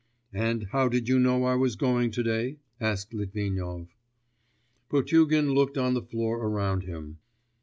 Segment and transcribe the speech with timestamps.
[0.33, 3.89] 'And how did you know I was going to day?' asked Litvinov.
[4.89, 7.19] Potugin looked on the floor around him....